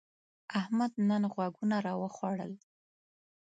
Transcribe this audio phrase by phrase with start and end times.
[0.59, 2.53] احمد نن غوږونه راوخوړل.